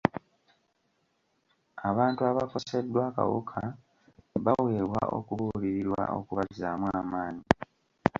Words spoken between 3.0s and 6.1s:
akawuka baweebwa okubuulirirwa